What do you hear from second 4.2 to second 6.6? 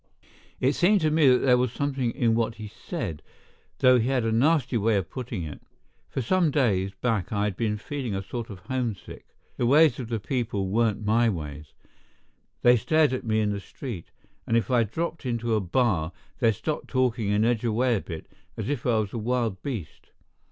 a nasty way of putting it. For some